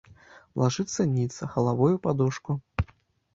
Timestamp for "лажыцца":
0.61-1.05